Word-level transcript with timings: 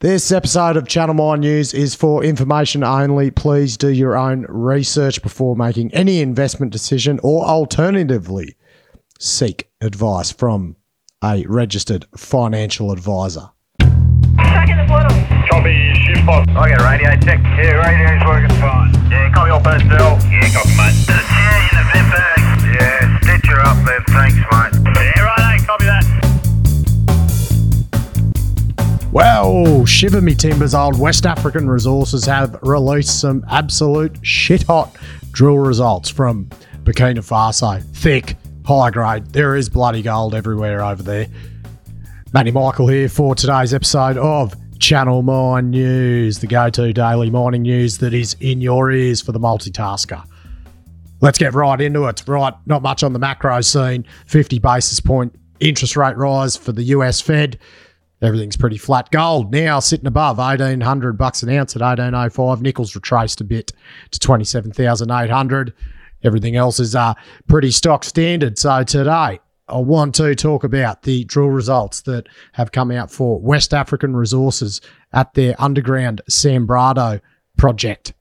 This 0.00 0.30
episode 0.30 0.76
of 0.76 0.86
Channel 0.86 1.16
Mine 1.16 1.40
News 1.40 1.74
is 1.74 1.96
for 1.96 2.22
information 2.22 2.84
only. 2.84 3.32
Please 3.32 3.76
do 3.76 3.88
your 3.88 4.16
own 4.16 4.46
research 4.48 5.20
before 5.22 5.56
making 5.56 5.92
any 5.92 6.20
investment 6.20 6.70
decision 6.70 7.18
or 7.24 7.44
alternatively 7.44 8.54
seek 9.18 9.72
advice 9.80 10.30
from 10.30 10.76
a 11.24 11.44
registered 11.48 12.06
financial 12.16 12.92
advisor. 12.92 13.50
Back 14.36 14.70
in 14.70 14.78
the 14.78 14.86
portal. 14.86 15.10
Copy, 15.50 15.74
shift 16.06 16.24
box. 16.24 16.46
I 16.54 16.68
get 16.68 16.80
radio 16.80 17.10
check. 17.18 17.42
Yeah, 17.58 17.82
radio's 17.82 18.24
working 18.24 18.56
fine. 18.60 18.94
Yeah, 19.10 19.32
copy 19.34 19.50
all 19.50 19.60
personnel. 19.60 20.14
Yeah, 20.30 20.46
copy, 20.54 20.78
mate. 20.78 20.94
Yeah, 21.10 21.70
in 21.70 21.74
the 21.74 21.84
vent 21.90 22.08
bag. 22.14 22.38
Yeah, 22.70 23.18
stitch 23.18 23.50
her 23.50 23.60
up 23.66 23.84
there. 23.84 24.04
Thanks, 24.14 24.36
mate. 24.36 24.94
Yeah, 24.94 25.22
right, 25.22 25.60
copy 25.66 25.86
that. 25.86 26.17
Well, 29.10 29.86
shiver 29.86 30.20
me 30.20 30.34
timbers, 30.34 30.74
old 30.74 30.98
West 30.98 31.24
African 31.24 31.68
Resources 31.68 32.26
have 32.26 32.58
released 32.62 33.20
some 33.20 33.42
absolute 33.48 34.18
shit 34.20 34.64
hot 34.64 34.94
drill 35.32 35.56
results 35.56 36.10
from 36.10 36.44
Burkina 36.84 37.18
Faso. 37.18 37.82
Thick, 37.96 38.36
high 38.66 38.90
grade. 38.90 39.24
There 39.28 39.56
is 39.56 39.70
bloody 39.70 40.02
gold 40.02 40.34
everywhere 40.34 40.84
over 40.84 41.02
there. 41.02 41.26
Matty 42.34 42.50
Michael 42.50 42.86
here 42.86 43.08
for 43.08 43.34
today's 43.34 43.72
episode 43.72 44.18
of 44.18 44.54
Channel 44.78 45.22
Mine 45.22 45.70
News, 45.70 46.40
the 46.40 46.46
go 46.46 46.68
to 46.68 46.92
daily 46.92 47.30
mining 47.30 47.62
news 47.62 47.96
that 47.98 48.12
is 48.12 48.36
in 48.40 48.60
your 48.60 48.92
ears 48.92 49.22
for 49.22 49.32
the 49.32 49.40
multitasker. 49.40 50.22
Let's 51.22 51.38
get 51.38 51.54
right 51.54 51.80
into 51.80 52.04
it. 52.04 52.22
Right, 52.26 52.52
not 52.66 52.82
much 52.82 53.02
on 53.02 53.14
the 53.14 53.18
macro 53.18 53.62
scene. 53.62 54.04
50 54.26 54.58
basis 54.58 55.00
point 55.00 55.34
interest 55.60 55.96
rate 55.96 56.16
rise 56.18 56.58
for 56.58 56.72
the 56.72 56.82
US 56.84 57.22
Fed. 57.22 57.58
Everything's 58.20 58.56
pretty 58.56 58.78
flat. 58.78 59.10
Gold 59.10 59.52
now 59.52 59.78
sitting 59.78 60.06
above 60.06 60.38
1800 60.38 61.16
bucks 61.16 61.42
an 61.42 61.50
ounce 61.50 61.76
at 61.76 61.82
1805. 61.82 62.60
Nickel's 62.62 62.94
retraced 62.94 63.40
a 63.40 63.44
bit 63.44 63.72
to 64.10 64.18
27,800. 64.18 65.72
Everything 66.24 66.56
else 66.56 66.80
is 66.80 66.96
uh, 66.96 67.14
pretty 67.46 67.70
stock 67.70 68.02
standard. 68.02 68.58
So 68.58 68.82
today, 68.82 69.38
I 69.68 69.76
want 69.76 70.14
to 70.16 70.34
talk 70.34 70.64
about 70.64 71.02
the 71.02 71.24
drill 71.24 71.48
results 71.48 72.02
that 72.02 72.28
have 72.52 72.72
come 72.72 72.90
out 72.90 73.10
for 73.10 73.38
West 73.38 73.72
African 73.72 74.16
Resources 74.16 74.80
at 75.12 75.34
their 75.34 75.54
underground 75.58 76.22
Sanbrado 76.28 77.20
project. 77.56 78.14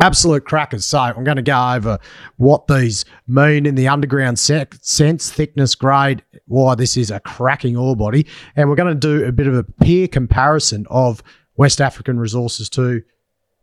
Absolute 0.00 0.44
crackers. 0.44 0.84
So 0.84 0.98
I'm 0.98 1.24
going 1.24 1.36
to 1.36 1.42
go 1.42 1.72
over 1.74 1.98
what 2.36 2.68
these 2.68 3.04
mean 3.26 3.66
in 3.66 3.74
the 3.74 3.88
underground 3.88 4.38
sec- 4.38 4.76
sense, 4.80 5.30
thickness, 5.30 5.74
grade, 5.74 6.22
why 6.46 6.76
this 6.76 6.96
is 6.96 7.10
a 7.10 7.20
cracking 7.20 7.76
ore 7.76 7.96
body, 7.96 8.26
and 8.54 8.68
we're 8.68 8.76
going 8.76 8.94
to 8.94 9.18
do 9.18 9.24
a 9.24 9.32
bit 9.32 9.48
of 9.48 9.54
a 9.54 9.64
peer 9.64 10.06
comparison 10.06 10.86
of 10.88 11.22
West 11.56 11.80
African 11.80 12.20
resources 12.20 12.68
to 12.70 13.02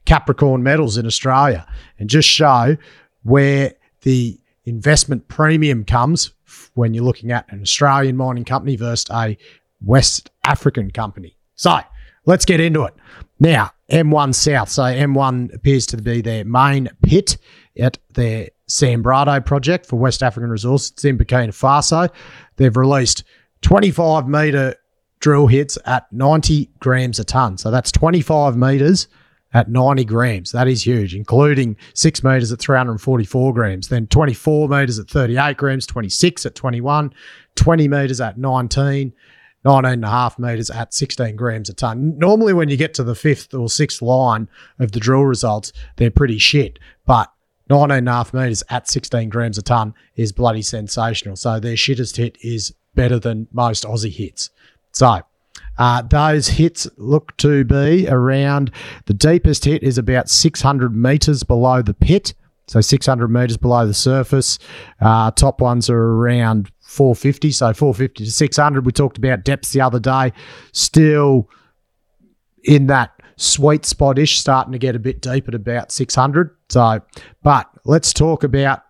Capricorn 0.05 0.61
Metals 0.61 0.97
in 0.97 1.05
Australia, 1.05 1.65
and 1.99 2.09
just 2.09 2.27
show 2.27 2.75
where 3.23 3.73
the 4.01 4.37
investment 4.65 5.27
premium 5.29 5.85
comes 5.85 6.31
when 6.73 6.93
you're 6.93 7.03
looking 7.03 7.31
at 7.31 7.51
an 7.51 7.61
Australian 7.61 8.17
mining 8.17 8.43
company 8.43 8.75
versus 8.75 9.05
a 9.11 9.37
West 9.81 10.29
African 10.43 10.91
company. 10.91 11.37
So 11.55 11.79
let's 12.25 12.45
get 12.45 12.59
into 12.59 12.83
it. 12.83 12.93
Now, 13.39 13.71
M1 13.89 14.33
South. 14.33 14.69
So 14.69 14.83
M1 14.83 15.53
appears 15.53 15.85
to 15.87 15.97
be 15.97 16.21
their 16.21 16.45
main 16.45 16.89
pit 17.03 17.37
at 17.77 17.97
their 18.13 18.49
Sanbrado 18.67 19.45
project 19.45 19.85
for 19.85 19.97
West 19.97 20.23
African 20.23 20.49
Resources. 20.49 20.91
It's 20.91 21.05
in 21.05 21.17
Burkina 21.17 21.49
Faso. 21.49 22.09
They've 22.55 22.75
released 22.75 23.23
25 23.61 24.27
metre 24.27 24.75
drill 25.19 25.47
hits 25.47 25.77
at 25.85 26.11
90 26.11 26.69
grams 26.79 27.19
a 27.19 27.23
tonne. 27.23 27.57
So 27.57 27.71
that's 27.71 27.91
25 27.91 28.55
metres 28.55 29.07
at 29.53 29.69
90 29.69 30.03
grams. 30.05 30.51
That 30.51 30.67
is 30.67 30.85
huge, 30.85 31.15
including 31.15 31.77
six 31.93 32.23
metres 32.23 32.51
at 32.51 32.59
344 32.59 33.53
grams, 33.53 33.87
then 33.87 34.07
24 34.07 34.67
metres 34.67 34.99
at 34.99 35.09
38 35.09 35.57
grams, 35.57 35.85
26 35.87 36.45
at 36.45 36.55
21, 36.55 37.13
20 37.55 37.87
metres 37.87 38.19
at 38.19 38.37
19, 38.37 39.13
19 39.65 39.91
and 39.93 40.05
a 40.05 40.09
half 40.09 40.37
metres 40.37 40.69
at 40.69 40.93
16 40.93 41.35
grams 41.35 41.69
a 41.69 41.73
tonne. 41.73 42.17
Normally, 42.17 42.53
when 42.53 42.69
you 42.69 42.77
get 42.77 42.93
to 42.95 43.03
the 43.03 43.15
fifth 43.15 43.53
or 43.53 43.67
sixth 43.67 44.01
line 44.01 44.47
of 44.79 44.91
the 44.91 44.99
drill 44.99 45.23
results, 45.23 45.73
they're 45.97 46.11
pretty 46.11 46.37
shit. 46.37 46.77
But 47.05 47.31
19 47.69 47.97
and 47.97 48.07
a 48.07 48.11
half 48.11 48.33
metres 48.33 48.63
at 48.69 48.87
16 48.87 49.29
grams 49.29 49.57
a 49.57 49.63
tonne 49.63 49.95
is 50.15 50.31
bloody 50.31 50.61
sensational. 50.61 51.35
So 51.35 51.59
their 51.59 51.75
shittest 51.75 52.17
hit 52.17 52.37
is 52.41 52.73
better 52.93 53.19
than 53.19 53.47
most 53.51 53.83
Aussie 53.83 54.11
hits. 54.11 54.51
So 54.91 55.21
uh, 55.77 56.03
those 56.03 56.47
hits 56.47 56.87
look 56.97 57.35
to 57.37 57.65
be 57.65 58.07
around 58.07 58.71
the 59.05 59.13
deepest 59.13 59.65
hit 59.65 59.83
is 59.83 59.97
about 59.97 60.29
600 60.29 60.95
metres 60.95 61.43
below 61.43 61.81
the 61.81 61.93
pit. 61.93 62.33
So 62.67 62.81
600 62.81 63.27
metres 63.27 63.57
below 63.57 63.85
the 63.85 63.93
surface. 63.93 64.57
Uh, 64.99 65.31
top 65.31 65.61
ones 65.61 65.89
are 65.89 66.01
around 66.01 66.71
450. 66.95 67.51
So 67.51 67.73
450 67.73 68.25
to 68.25 68.31
600. 68.31 68.85
We 68.85 68.91
talked 68.91 69.17
about 69.17 69.43
depths 69.43 69.71
the 69.71 69.81
other 69.81 69.99
day. 69.99 70.33
Still 70.71 71.49
in 72.63 72.87
that 72.87 73.11
sweet 73.37 73.85
spot-ish, 73.85 74.39
starting 74.39 74.71
to 74.71 74.79
get 74.79 74.95
a 74.95 74.99
bit 74.99 75.21
deep 75.21 75.47
at 75.47 75.55
about 75.55 75.91
600. 75.91 76.55
So, 76.69 77.01
but 77.43 77.69
let's 77.83 78.13
talk 78.13 78.43
about 78.43 78.83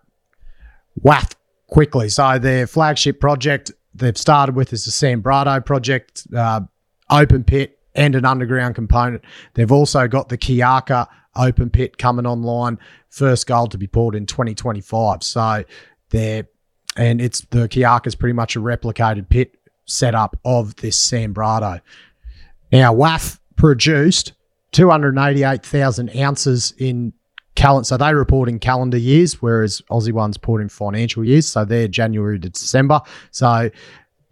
WAF 1.04 1.34
quickly. 1.68 2.08
So 2.08 2.38
their 2.38 2.66
flagship 2.66 3.20
project 3.20 3.72
they've 3.94 4.16
started 4.16 4.54
with 4.54 4.72
is 4.72 4.84
the 4.84 4.90
Sanbrado 4.90 5.64
project, 5.64 6.26
uh, 6.36 6.60
open 7.10 7.44
pit 7.44 7.78
and 7.94 8.14
an 8.14 8.24
underground 8.24 8.74
component. 8.74 9.22
They've 9.54 9.72
also 9.72 10.06
got 10.06 10.28
the 10.28 10.38
Kiaka 10.38 11.06
open 11.34 11.70
pit 11.70 11.98
coming 11.98 12.26
online. 12.26 12.78
First 13.08 13.46
gold 13.46 13.70
to 13.72 13.78
be 13.78 13.86
poured 13.86 14.14
in 14.14 14.26
2025. 14.26 15.22
So 15.22 15.64
they're 16.10 16.46
and 16.96 17.20
it's 17.20 17.40
the 17.50 17.68
Kiaka 17.68 18.06
is 18.06 18.14
pretty 18.14 18.32
much 18.32 18.56
a 18.56 18.60
replicated 18.60 19.28
pit 19.28 19.54
setup 19.84 20.38
of 20.44 20.76
this 20.76 20.98
Sanbrado. 20.98 21.80
Now 22.72 22.94
WAF 22.94 23.38
produced 23.56 24.32
288,000 24.72 26.16
ounces 26.16 26.74
in 26.78 27.12
calendar. 27.54 27.84
So 27.84 27.96
they 27.96 28.14
report 28.14 28.48
in 28.48 28.58
calendar 28.58 28.98
years, 28.98 29.40
whereas 29.42 29.82
Aussie 29.90 30.12
ones 30.12 30.36
report 30.36 30.62
in 30.62 30.68
financial 30.68 31.24
years. 31.24 31.46
So 31.46 31.64
they're 31.64 31.88
January 31.88 32.38
to 32.38 32.50
December. 32.50 33.00
So 33.30 33.70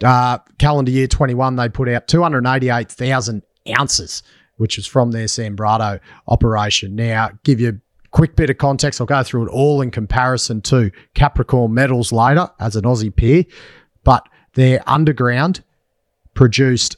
uh, 0.05 0.39
calendar 0.59 0.91
year 0.91 1.07
21, 1.07 1.57
they 1.57 1.69
put 1.69 1.89
out 1.89 2.07
288,000 2.09 3.43
ounces, 3.79 4.23
which 4.57 4.79
is 4.79 4.87
from 4.87 5.11
their 5.11 5.27
Sanbrado 5.27 5.99
operation. 6.29 6.95
Now, 6.95 7.31
give 7.43 7.61
you 7.61 7.81
quick 8.15 8.37
bit 8.37 8.49
of 8.49 8.57
context. 8.59 9.01
I'll 9.01 9.09
go 9.09 9.25
through 9.25 9.47
it 9.47 9.51
all 9.51 9.83
in 9.83 9.91
comparison 9.91 10.63
to 10.63 10.93
Capricorn 11.15 11.75
Metals 11.75 12.13
later 12.13 12.49
as 12.61 12.77
an 12.77 12.85
Aussie 12.85 13.15
peer, 13.15 13.45
but 14.05 14.27
their 14.55 14.83
underground 14.87 15.65
produced 16.33 16.97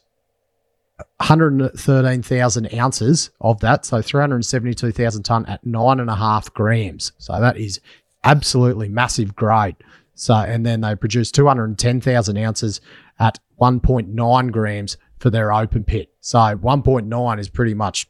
113,000 1.17 2.75
ounces 2.75 3.31
of 3.41 3.61
that, 3.61 3.87
so 3.87 4.03
372,000 4.03 5.23
ton 5.23 5.47
at 5.47 5.65
nine 5.65 6.01
and 6.01 6.11
a 6.11 6.17
half 6.17 6.53
grams. 6.53 7.13
So 7.17 7.41
that 7.41 7.57
is 7.57 7.81
absolutely 8.23 8.91
massive 8.91 9.35
grade. 9.35 9.77
So, 10.15 10.35
and 10.35 10.67
then 10.67 10.83
they 10.83 10.95
produced 10.97 11.35
210,000 11.35 12.37
ounces 12.37 12.83
at 13.19 13.39
1.9 13.59 14.53
grams 14.53 14.99
for 15.19 15.31
their 15.31 15.51
open 15.51 15.83
pit. 15.83 16.11
So 16.21 16.39
1.9 16.39 17.39
is 17.39 17.49
pretty 17.49 17.75
much 17.75 18.07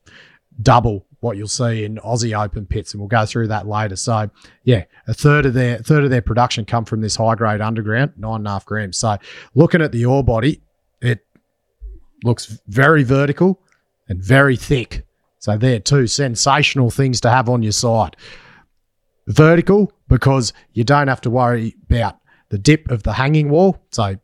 double 0.60 1.05
what 1.20 1.36
you'll 1.36 1.48
see 1.48 1.84
in 1.84 1.96
Aussie 1.96 2.38
open 2.38 2.66
pits, 2.66 2.92
and 2.92 3.00
we'll 3.00 3.08
go 3.08 3.26
through 3.26 3.48
that 3.48 3.66
later. 3.66 3.96
So, 3.96 4.30
yeah, 4.64 4.84
a 5.06 5.14
third 5.14 5.46
of 5.46 5.54
their 5.54 5.78
third 5.78 6.04
of 6.04 6.10
their 6.10 6.22
production 6.22 6.64
come 6.64 6.84
from 6.84 7.00
this 7.00 7.16
high 7.16 7.34
grade 7.34 7.60
underground, 7.60 8.12
nine 8.16 8.36
and 8.36 8.46
a 8.46 8.50
half 8.50 8.66
grams. 8.66 8.96
So, 8.98 9.16
looking 9.54 9.82
at 9.82 9.92
the 9.92 10.04
ore 10.04 10.24
body, 10.24 10.62
it 11.00 11.26
looks 12.24 12.58
very 12.66 13.02
vertical 13.02 13.60
and 14.08 14.22
very 14.22 14.56
thick. 14.56 15.06
So, 15.38 15.56
they're 15.56 15.80
two 15.80 16.06
sensational 16.06 16.90
things 16.90 17.20
to 17.22 17.30
have 17.30 17.48
on 17.48 17.62
your 17.62 17.72
side. 17.72 18.16
Vertical 19.26 19.92
because 20.08 20.52
you 20.72 20.84
don't 20.84 21.08
have 21.08 21.20
to 21.22 21.30
worry 21.30 21.74
about 21.90 22.18
the 22.50 22.58
dip 22.58 22.90
of 22.90 23.02
the 23.02 23.14
hanging 23.14 23.48
wall. 23.48 23.80
So, 23.90 24.16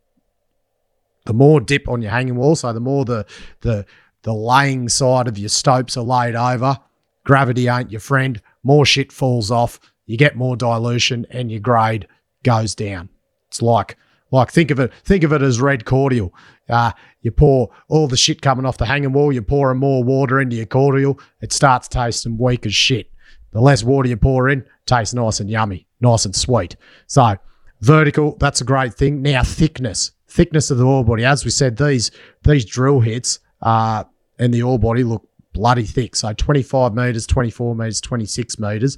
the 1.25 1.33
more 1.33 1.59
dip 1.61 1.87
on 1.87 2.01
your 2.01 2.11
hanging 2.11 2.35
wall, 2.35 2.55
so 2.55 2.73
the 2.73 2.79
more 2.79 3.05
the 3.05 3.25
the 3.61 3.85
the 4.23 4.33
laying 4.33 4.89
side 4.89 5.27
of 5.27 5.37
your 5.37 5.49
stopes 5.49 5.95
are 5.95 6.03
laid 6.03 6.35
over, 6.35 6.77
gravity 7.25 7.67
ain't 7.67 7.91
your 7.91 8.01
friend. 8.01 8.41
More 8.63 8.85
shit 8.85 9.11
falls 9.11 9.51
off. 9.51 9.79
You 10.05 10.17
get 10.17 10.35
more 10.35 10.55
dilution, 10.55 11.25
and 11.29 11.51
your 11.51 11.59
grade 11.59 12.07
goes 12.43 12.75
down. 12.75 13.09
It's 13.49 13.61
like 13.61 13.97
like 14.31 14.51
think 14.51 14.71
of 14.71 14.79
it 14.79 14.91
think 15.03 15.23
of 15.23 15.31
it 15.31 15.41
as 15.41 15.61
red 15.61 15.85
cordial. 15.85 16.33
Uh, 16.67 16.91
you 17.21 17.31
pour 17.31 17.69
all 17.87 18.07
the 18.07 18.17
shit 18.17 18.41
coming 18.41 18.65
off 18.65 18.77
the 18.77 18.85
hanging 18.85 19.13
wall. 19.13 19.31
You're 19.31 19.43
pouring 19.43 19.79
more 19.79 20.03
water 20.03 20.39
into 20.41 20.55
your 20.55 20.65
cordial. 20.65 21.19
It 21.41 21.53
starts 21.53 21.87
tasting 21.87 22.37
weak 22.37 22.65
as 22.65 22.73
shit. 22.73 23.11
The 23.51 23.61
less 23.61 23.83
water 23.83 24.09
you 24.09 24.17
pour 24.17 24.49
in, 24.49 24.65
tastes 24.85 25.13
nice 25.13 25.39
and 25.39 25.49
yummy, 25.49 25.85
nice 26.01 26.25
and 26.25 26.35
sweet. 26.35 26.75
So 27.05 27.35
vertical, 27.81 28.35
that's 28.39 28.61
a 28.61 28.65
great 28.65 28.93
thing. 28.93 29.21
Now 29.21 29.43
thickness, 29.43 30.11
thickness 30.27 30.71
of 30.71 30.79
the 30.79 30.85
ore 30.85 31.05
body. 31.05 31.25
As 31.25 31.45
we 31.45 31.51
said, 31.51 31.77
these 31.77 32.09
these 32.43 32.65
drill 32.65 33.01
hits 33.01 33.39
are 33.61 34.09
and 34.39 34.53
the 34.53 34.63
ore 34.63 34.79
body 34.79 35.03
look 35.03 35.27
bloody 35.53 35.83
thick. 35.83 36.15
So 36.15 36.33
25 36.33 36.93
meters, 36.93 37.27
24 37.27 37.75
meters, 37.75 38.01
26 38.01 38.59
meters 38.59 38.97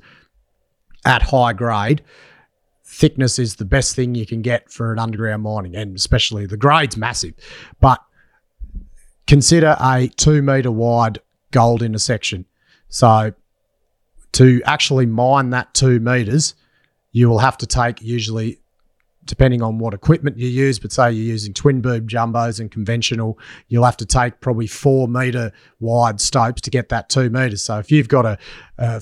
at 1.05 1.21
high 1.21 1.53
grade. 1.53 2.01
Thickness 2.85 3.39
is 3.39 3.55
the 3.55 3.65
best 3.65 3.95
thing 3.95 4.15
you 4.15 4.25
can 4.25 4.41
get 4.41 4.71
for 4.71 4.93
an 4.93 4.99
underground 4.99 5.43
mining, 5.43 5.75
and 5.75 5.95
especially 5.95 6.45
the 6.45 6.57
grade's 6.57 6.97
massive. 6.97 7.33
But 7.79 7.99
consider 9.27 9.75
a 9.79 10.07
two 10.07 10.41
meter 10.41 10.71
wide 10.71 11.19
gold 11.51 11.81
intersection. 11.81 12.45
So 12.89 13.33
to 14.33 14.61
actually 14.65 15.05
mine 15.05 15.49
that 15.51 15.73
two 15.73 15.99
meters, 15.99 16.55
you 17.11 17.29
will 17.29 17.39
have 17.39 17.57
to 17.59 17.65
take 17.65 18.01
usually, 18.01 18.59
depending 19.25 19.61
on 19.61 19.79
what 19.79 19.93
equipment 19.93 20.37
you 20.37 20.47
use, 20.47 20.79
but 20.79 20.91
say 20.91 21.11
you're 21.11 21.25
using 21.25 21.53
twin 21.53 21.81
boom 21.81 22.07
jumbos 22.07 22.59
and 22.59 22.71
conventional, 22.71 23.39
you'll 23.67 23.85
have 23.85 23.97
to 23.97 24.05
take 24.05 24.39
probably 24.39 24.67
four 24.67 25.07
meter 25.07 25.51
wide 25.79 26.21
stopes 26.21 26.61
to 26.61 26.69
get 26.69 26.89
that 26.89 27.09
two 27.09 27.29
meters. 27.29 27.63
So 27.63 27.79
if 27.79 27.91
you've 27.91 28.07
got 28.07 28.25
a 28.25 29.01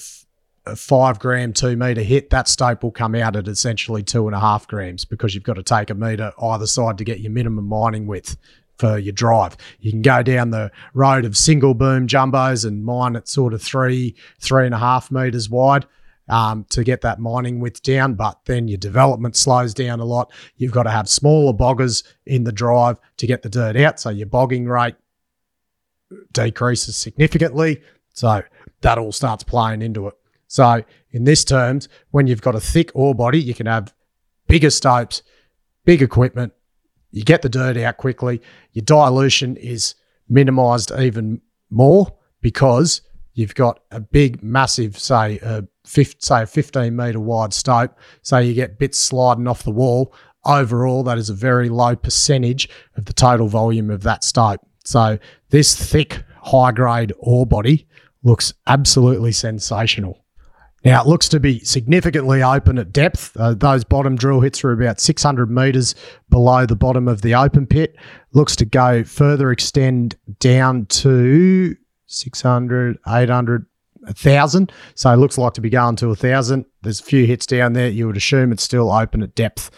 a 0.65 0.75
five 0.75 1.19
gram 1.19 1.51
two 1.53 1.75
meter 1.75 2.01
hit, 2.01 2.29
that 2.29 2.47
stope 2.47 2.83
will 2.83 2.91
come 2.91 3.15
out 3.15 3.35
at 3.35 3.47
essentially 3.47 4.01
two 4.01 4.27
and 4.27 4.35
a 4.35 4.39
half 4.39 4.67
grams 4.67 5.05
because 5.05 5.35
you've 5.35 5.43
got 5.43 5.55
to 5.55 5.63
take 5.63 5.89
a 5.89 5.95
meter 5.95 6.31
either 6.41 6.67
side 6.67 6.97
to 6.97 7.03
get 7.03 7.19
your 7.19 7.31
minimum 7.31 7.65
mining 7.65 8.07
width 8.07 8.37
for 8.77 8.97
your 8.97 9.13
drive. 9.13 9.57
You 9.79 9.91
can 9.91 10.01
go 10.01 10.23
down 10.23 10.51
the 10.51 10.71
road 10.93 11.25
of 11.25 11.37
single 11.37 11.73
boom 11.73 12.07
jumbos 12.07 12.65
and 12.65 12.83
mine 12.83 13.15
at 13.15 13.27
sort 13.27 13.53
of 13.53 13.61
three, 13.61 14.15
three 14.39 14.65
and 14.65 14.73
a 14.73 14.79
half 14.79 15.11
meters 15.11 15.49
wide 15.49 15.85
um, 16.29 16.65
to 16.69 16.83
get 16.83 17.01
that 17.01 17.19
mining 17.19 17.59
width 17.59 17.81
down, 17.83 18.15
but 18.15 18.39
then 18.45 18.67
your 18.67 18.77
development 18.77 19.35
slows 19.35 19.73
down 19.73 19.99
a 19.99 20.05
lot. 20.05 20.31
You've 20.57 20.71
got 20.71 20.83
to 20.83 20.91
have 20.91 21.09
smaller 21.09 21.53
boggers 21.53 22.03
in 22.25 22.43
the 22.43 22.51
drive 22.51 22.97
to 23.17 23.27
get 23.27 23.41
the 23.41 23.49
dirt 23.49 23.75
out. 23.75 23.99
So 23.99 24.09
your 24.09 24.27
bogging 24.27 24.65
rate 24.65 24.95
decreases 26.31 26.95
significantly. 26.95 27.81
So 28.13 28.43
that 28.81 28.97
all 28.97 29.11
starts 29.11 29.43
playing 29.43 29.81
into 29.81 30.07
it. 30.07 30.13
So 30.47 30.83
in 31.11 31.23
this 31.23 31.43
terms, 31.43 31.89
when 32.11 32.27
you've 32.27 32.41
got 32.41 32.55
a 32.55 32.59
thick 32.59 32.91
ore 32.93 33.15
body, 33.15 33.41
you 33.41 33.53
can 33.53 33.65
have 33.65 33.93
bigger 34.47 34.69
stopes, 34.69 35.23
big 35.83 36.01
equipment. 36.01 36.53
You 37.11 37.23
get 37.23 37.41
the 37.41 37.49
dirt 37.49 37.77
out 37.77 37.97
quickly. 37.97 38.41
Your 38.71 38.83
dilution 38.85 39.57
is 39.57 39.95
minimized 40.29 40.91
even 40.97 41.41
more 41.69 42.15
because 42.41 43.01
you've 43.33 43.55
got 43.55 43.81
a 43.91 43.99
big, 43.99 44.43
massive, 44.43 44.97
say, 44.97 45.39
a 45.39 45.63
fif- 45.85 46.21
say 46.21 46.43
a 46.43 46.45
15 46.45 46.95
meter 46.95 47.19
wide 47.19 47.53
stope. 47.53 47.97
So 48.21 48.37
you 48.37 48.53
get 48.53 48.79
bits 48.79 48.97
sliding 48.97 49.47
off 49.47 49.63
the 49.63 49.71
wall. 49.71 50.13
Overall, 50.45 51.03
that 51.03 51.17
is 51.17 51.29
a 51.29 51.33
very 51.33 51.69
low 51.69 51.95
percentage 51.95 52.69
of 52.97 53.05
the 53.05 53.13
total 53.13 53.47
volume 53.47 53.89
of 53.89 54.03
that 54.03 54.23
stope. 54.23 54.61
So 54.83 55.17
this 55.49 55.75
thick, 55.75 56.23
high 56.41 56.71
grade 56.71 57.13
ore 57.17 57.45
body 57.45 57.87
looks 58.23 58.53
absolutely 58.67 59.31
sensational. 59.31 60.23
Now 60.83 61.01
it 61.01 61.07
looks 61.07 61.29
to 61.29 61.39
be 61.39 61.59
significantly 61.59 62.43
open 62.43 62.77
at 62.77 62.91
depth. 62.91 63.37
Uh, 63.37 63.53
those 63.53 63.85
bottom 63.85 64.17
drill 64.17 64.41
hits 64.41 64.63
are 64.65 64.73
about 64.73 64.99
600 64.99 65.49
meters 65.49 65.95
below 66.29 66.65
the 66.65 66.75
bottom 66.75 67.07
of 67.07 67.21
the 67.21 67.35
open 67.35 67.65
pit. 67.65 67.95
Looks 68.33 68.55
to 68.57 68.65
go 68.65 69.05
further 69.05 69.51
extend 69.51 70.17
down 70.39 70.87
to 70.87 71.75
600, 72.07 72.97
800, 73.07 73.65
1,000. 74.01 74.71
So 74.95 75.11
it 75.11 75.17
looks 75.17 75.37
like 75.37 75.53
to 75.53 75.61
be 75.61 75.69
going 75.69 75.95
to 75.97 76.07
1,000. 76.07 76.65
There's 76.81 76.99
a 76.99 77.03
few 77.03 77.25
hits 77.25 77.45
down 77.45 77.73
there. 77.73 77.89
You 77.89 78.07
would 78.07 78.17
assume 78.17 78.51
it's 78.51 78.63
still 78.63 78.91
open 78.91 79.23
at 79.23 79.35
depth 79.35 79.71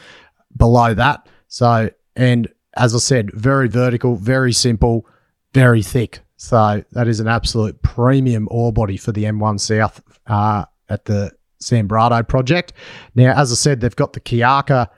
below 0.58 0.94
that. 0.94 1.28
So, 1.48 1.90
and 2.16 2.52
as 2.76 2.96
I 2.96 3.00
said, 3.00 3.32
very 3.32 3.68
vertical, 3.68 4.16
very 4.16 4.54
simple, 4.54 5.08
very 5.54 5.84
thick. 5.84 6.22
So 6.38 6.84
that 6.92 7.08
is 7.08 7.20
an 7.20 7.28
absolute 7.28 7.82
premium 7.82 8.48
ore 8.52 8.74
body 8.74 8.98
for 8.98 9.12
the 9.12 9.24
M1 9.24 9.60
South 9.60 10.02
uh, 10.28 10.66
at 10.90 11.06
the 11.06 11.32
Sanbrado 11.62 12.28
project. 12.28 12.74
Now, 13.16 13.34
as 13.40 13.52
I 13.52 13.56
said, 13.56 13.80
they've 13.80 13.96
got 13.96 14.14
the 14.14 14.20
Kiaka 14.20 14.90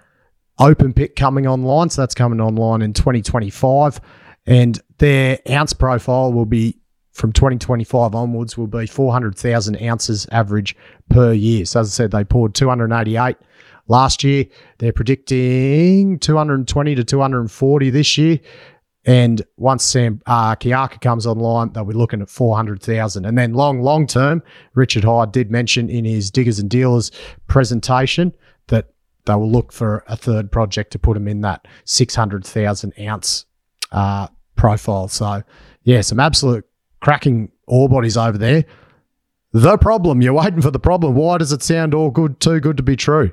open 0.59 0.93
pit 0.93 1.15
coming 1.15 1.45
online. 1.47 1.89
So 1.89 2.01
that's 2.01 2.15
coming 2.15 2.41
online 2.41 2.81
in 2.81 2.93
2025. 2.93 4.01
And 4.45 4.79
their 4.97 5.39
ounce 5.49 5.73
profile 5.73 6.33
will 6.33 6.45
be 6.45 6.79
from 7.17 7.33
2025 7.33 8.13
onwards 8.13 8.57
will 8.57 8.67
be 8.67 8.85
400,000 8.85 9.81
ounces 9.81 10.27
average 10.31 10.75
per 11.09 11.33
year. 11.33 11.65
So 11.65 11.79
as 11.79 11.87
I 11.87 11.89
said, 11.89 12.11
they 12.11 12.23
poured 12.23 12.53
288 12.53 13.37
last 13.87 14.23
year. 14.23 14.45
They're 14.77 14.93
predicting 14.93 16.19
220 16.19 16.93
to 16.93 17.03
240 17.03 17.89
this 17.89 18.19
year. 18.19 18.39
And 19.03 19.41
once 19.55 19.83
Sam 19.83 20.21
uh, 20.27 20.55
Kiaka 20.57 21.01
comes 21.01 21.25
online, 21.25 21.73
they'll 21.73 21.85
be 21.85 21.93
looking 21.95 22.21
at 22.21 22.29
400,000. 22.29 23.25
And 23.25 23.35
then 23.35 23.53
long, 23.53 23.81
long 23.81 24.05
term, 24.05 24.43
Richard 24.75 25.03
Hyde 25.03 25.31
did 25.31 25.49
mention 25.49 25.89
in 25.89 26.05
his 26.05 26.29
Diggers 26.29 26.59
and 26.59 26.69
Dealers 26.69 27.09
presentation 27.47 28.31
that 28.67 28.89
they 29.25 29.33
will 29.33 29.51
look 29.51 29.71
for 29.71 30.03
a 30.07 30.15
third 30.15 30.51
project 30.51 30.91
to 30.91 30.99
put 30.99 31.15
them 31.15 31.27
in 31.27 31.41
that 31.41 31.67
600,000 31.85 32.93
ounce 32.99 33.45
uh, 33.91 34.27
profile. 34.55 35.07
So, 35.07 35.41
yeah, 35.83 36.01
some 36.01 36.19
absolute 36.19 36.66
cracking 36.99 37.51
ore 37.67 37.89
bodies 37.89 38.17
over 38.17 38.37
there. 38.37 38.65
The 39.53 39.77
problem, 39.77 40.21
you're 40.21 40.33
waiting 40.33 40.61
for 40.61 40.71
the 40.71 40.79
problem. 40.79 41.15
Why 41.15 41.37
does 41.37 41.51
it 41.51 41.63
sound 41.63 41.93
all 41.93 42.11
good, 42.11 42.39
too 42.39 42.59
good 42.59 42.77
to 42.77 42.83
be 42.83 42.95
true? 42.95 43.31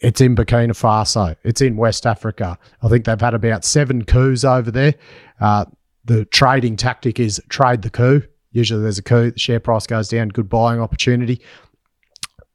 It's 0.00 0.20
in 0.20 0.36
Burkina 0.36 0.70
Faso. 0.70 1.36
It's 1.44 1.60
in 1.60 1.76
West 1.76 2.06
Africa. 2.06 2.58
I 2.82 2.88
think 2.88 3.04
they've 3.04 3.20
had 3.20 3.34
about 3.34 3.64
seven 3.64 4.04
coups 4.04 4.44
over 4.44 4.70
there. 4.70 4.94
Uh, 5.40 5.64
the 6.04 6.24
trading 6.26 6.76
tactic 6.76 7.18
is 7.18 7.40
trade 7.48 7.82
the 7.82 7.90
coup. 7.90 8.22
Usually 8.52 8.82
there's 8.82 8.98
a 8.98 9.02
coup, 9.02 9.32
the 9.32 9.38
share 9.38 9.60
price 9.60 9.86
goes 9.86 10.08
down, 10.08 10.28
good 10.28 10.48
buying 10.48 10.80
opportunity. 10.80 11.40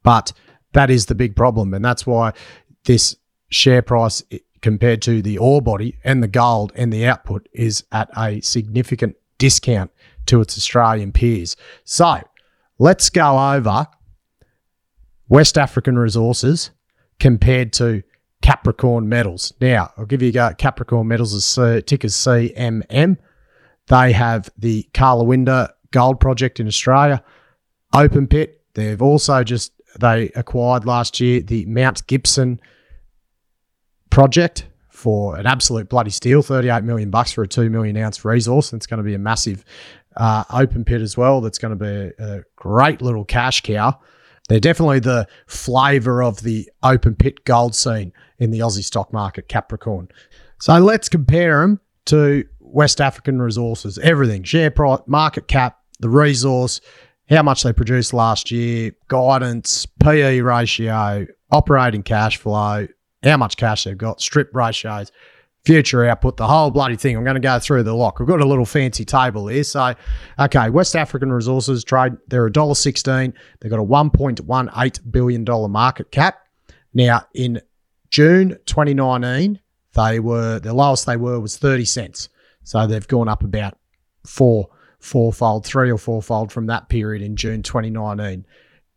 But 0.02 0.32
that 0.72 0.90
is 0.90 1.06
the 1.06 1.14
big 1.14 1.36
problem. 1.36 1.74
And 1.74 1.84
that's 1.84 2.06
why 2.06 2.32
this 2.84 3.16
share 3.50 3.82
price 3.82 4.22
compared 4.62 5.02
to 5.02 5.20
the 5.22 5.38
ore 5.38 5.60
body 5.60 5.98
and 6.04 6.22
the 6.22 6.28
gold 6.28 6.72
and 6.74 6.92
the 6.92 7.06
output 7.06 7.48
is 7.52 7.84
at 7.92 8.08
a 8.16 8.40
significant 8.40 9.16
discount 9.38 9.90
to 10.26 10.40
its 10.40 10.56
Australian 10.56 11.12
peers. 11.12 11.56
So 11.84 12.20
let's 12.78 13.10
go 13.10 13.54
over 13.54 13.86
West 15.28 15.58
African 15.58 15.98
resources 15.98 16.70
compared 17.18 17.72
to 17.74 18.02
Capricorn 18.42 19.08
Metals. 19.08 19.52
Now, 19.60 19.92
I'll 19.96 20.06
give 20.06 20.22
you 20.22 20.30
a 20.30 20.32
go. 20.32 20.54
Capricorn 20.56 21.08
Metals 21.08 21.34
is 21.34 21.84
ticker 21.84 22.08
CMM. 22.08 23.16
They 23.86 24.12
have 24.12 24.48
the 24.56 24.88
Karlawinda 24.94 25.70
Gold 25.90 26.20
Project 26.20 26.60
in 26.60 26.66
Australia, 26.66 27.22
open 27.94 28.26
pit. 28.28 28.62
They've 28.74 29.02
also 29.02 29.42
just 29.42 29.72
they 29.98 30.30
acquired 30.36 30.84
last 30.84 31.18
year 31.20 31.40
the 31.40 31.66
Mount 31.66 32.06
Gibson 32.06 32.60
project 34.10 34.66
for 34.88 35.36
an 35.36 35.46
absolute 35.46 35.88
bloody 35.88 36.10
steal, 36.10 36.42
38 36.42 36.84
million 36.84 37.10
bucks 37.10 37.32
for 37.32 37.42
a 37.42 37.48
2 37.48 37.70
million 37.70 37.96
ounce 37.96 38.24
resource. 38.24 38.72
It's 38.72 38.86
going 38.86 38.98
to 38.98 39.04
be 39.04 39.14
a 39.14 39.18
massive 39.18 39.64
uh, 40.16 40.44
open 40.50 40.84
pit 40.84 41.00
as 41.00 41.16
well. 41.16 41.40
That's 41.40 41.58
going 41.58 41.76
to 41.78 41.84
be 41.84 42.22
a, 42.22 42.36
a 42.38 42.42
great 42.56 43.02
little 43.02 43.24
cash 43.24 43.62
cow. 43.62 43.98
They're 44.48 44.60
definitely 44.60 44.98
the 44.98 45.28
flavour 45.46 46.22
of 46.22 46.42
the 46.42 46.68
open 46.82 47.14
pit 47.14 47.44
gold 47.44 47.74
scene 47.74 48.12
in 48.38 48.50
the 48.50 48.60
Aussie 48.60 48.82
stock 48.82 49.12
market, 49.12 49.48
Capricorn. 49.48 50.08
So 50.60 50.76
let's 50.78 51.08
compare 51.08 51.60
them 51.60 51.80
to 52.06 52.44
West 52.58 53.00
African 53.00 53.40
resources. 53.40 53.98
Everything 53.98 54.42
share 54.42 54.70
price, 54.70 55.00
market 55.06 55.46
cap, 55.46 55.78
the 56.00 56.08
resource, 56.08 56.80
how 57.28 57.42
much 57.42 57.62
they 57.62 57.72
produced 57.72 58.12
last 58.12 58.50
year, 58.50 58.92
guidance, 59.06 59.86
PE 59.86 60.40
ratio, 60.40 61.26
operating 61.52 62.02
cash 62.02 62.36
flow, 62.36 62.88
how 63.22 63.36
much 63.36 63.56
cash 63.56 63.84
they've 63.84 63.96
got, 63.96 64.20
strip 64.20 64.50
ratios, 64.54 65.12
future 65.64 66.04
output, 66.04 66.36
the 66.36 66.46
whole 66.46 66.70
bloody 66.70 66.96
thing. 66.96 67.16
I'm 67.16 67.24
going 67.24 67.34
to 67.34 67.40
go 67.40 67.58
through 67.58 67.82
the 67.82 67.94
lock. 67.94 68.18
We've 68.18 68.28
got 68.28 68.40
a 68.40 68.46
little 68.46 68.64
fancy 68.64 69.04
table 69.04 69.48
here. 69.48 69.64
So, 69.64 69.94
okay, 70.38 70.70
West 70.70 70.96
African 70.96 71.32
Resources 71.32 71.84
trade, 71.84 72.12
they're 72.28 72.48
$1.16. 72.48 73.32
They've 73.60 73.70
got 73.70 73.80
a 73.80 73.84
$1.18 73.84 75.12
billion 75.12 75.70
market 75.70 76.10
cap. 76.10 76.46
Now, 76.94 77.22
in 77.34 77.60
June 78.10 78.58
2019, 78.66 79.60
they 79.94 80.20
were, 80.20 80.58
the 80.60 80.72
lowest 80.72 81.06
they 81.06 81.16
were 81.16 81.38
was 81.40 81.56
30 81.56 81.84
cents. 81.84 82.28
So 82.64 82.86
they've 82.86 83.06
gone 83.06 83.28
up 83.28 83.44
about 83.44 83.76
four, 84.26 84.68
fourfold, 84.98 85.66
three 85.66 85.90
or 85.90 85.98
fourfold 85.98 86.52
from 86.52 86.66
that 86.66 86.88
period 86.88 87.22
in 87.22 87.36
June 87.36 87.62
2019. 87.62 88.46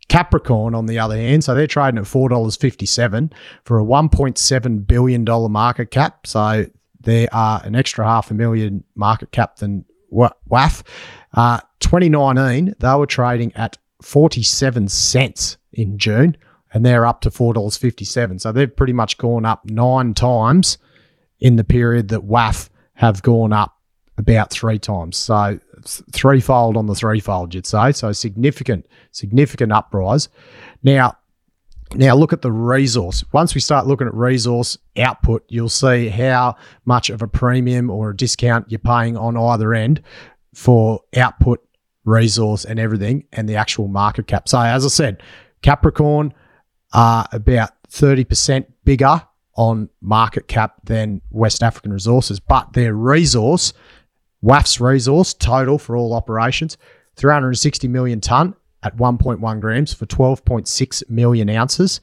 Capricorn, 0.09 0.75
on 0.75 0.85
the 0.85 0.99
other 0.99 1.15
hand, 1.15 1.43
so 1.43 1.55
they're 1.55 1.67
trading 1.67 1.97
at 1.97 2.07
four 2.07 2.29
dollars 2.29 2.55
fifty-seven 2.55 3.31
for 3.63 3.77
a 3.77 3.83
one 3.83 4.09
point 4.09 4.37
seven 4.37 4.79
billion 4.79 5.25
dollar 5.25 5.49
market 5.49 5.91
cap. 5.91 6.27
So 6.27 6.65
they 6.99 7.27
are 7.29 7.61
an 7.63 7.75
extra 7.75 8.05
half 8.05 8.31
a 8.31 8.33
million 8.33 8.83
market 8.95 9.31
cap 9.31 9.57
than 9.57 9.85
WAF. 10.11 10.83
Uh, 11.33 11.59
2019, 11.79 12.75
they 12.79 12.95
were 12.95 13.05
trading 13.05 13.51
at 13.55 13.77
47 14.01 14.87
cents 14.87 15.57
in 15.73 15.97
June, 15.97 16.37
and 16.73 16.85
they're 16.85 17.05
up 17.05 17.21
to 17.21 17.31
four 17.31 17.53
dollars 17.53 17.77
fifty-seven. 17.77 18.39
So 18.39 18.51
they've 18.51 18.73
pretty 18.73 18.93
much 18.93 19.17
gone 19.17 19.45
up 19.45 19.65
nine 19.65 20.13
times 20.13 20.77
in 21.39 21.55
the 21.55 21.63
period 21.63 22.09
that 22.09 22.21
WAF 22.21 22.69
have 22.95 23.21
gone 23.21 23.53
up 23.53 23.77
about 24.17 24.51
three 24.51 24.79
times. 24.79 25.17
So 25.17 25.59
threefold 25.85 26.77
on 26.77 26.87
the 26.87 26.95
threefold, 26.95 27.53
you'd 27.53 27.65
say. 27.65 27.91
So 27.91 28.11
significant, 28.11 28.87
significant 29.11 29.71
uprise. 29.71 30.29
Now, 30.83 31.17
now 31.95 32.15
look 32.15 32.33
at 32.33 32.41
the 32.41 32.51
resource. 32.51 33.23
Once 33.31 33.53
we 33.53 33.61
start 33.61 33.85
looking 33.85 34.07
at 34.07 34.13
resource 34.13 34.77
output, 34.97 35.45
you'll 35.47 35.69
see 35.69 36.09
how 36.09 36.55
much 36.85 37.09
of 37.09 37.21
a 37.21 37.27
premium 37.27 37.89
or 37.89 38.09
a 38.09 38.15
discount 38.15 38.71
you're 38.71 38.79
paying 38.79 39.15
on 39.15 39.37
either 39.37 39.73
end 39.73 40.01
for 40.53 41.01
output, 41.15 41.59
resource, 42.05 42.65
and 42.65 42.79
everything, 42.79 43.25
and 43.31 43.47
the 43.47 43.55
actual 43.55 43.87
market 43.87 44.27
cap. 44.27 44.47
So 44.49 44.59
as 44.59 44.85
I 44.85 44.89
said, 44.89 45.21
Capricorn 45.61 46.33
are 46.93 47.27
about 47.31 47.71
30% 47.89 48.65
bigger 48.83 49.21
on 49.55 49.89
market 50.01 50.47
cap 50.47 50.75
than 50.85 51.21
West 51.29 51.61
African 51.61 51.93
resources, 51.93 52.39
but 52.39 52.73
their 52.73 52.93
resource, 52.93 53.73
WAF's 54.43 54.81
resource 54.81 55.33
total 55.33 55.77
for 55.77 55.95
all 55.95 56.13
operations, 56.13 56.77
360 57.15 57.87
million 57.87 58.19
ton 58.19 58.55
at 58.83 58.97
1.1 58.97 59.59
grams 59.61 59.93
for 59.93 60.05
12.6 60.05 61.09
million 61.09 61.49
ounces. 61.49 62.01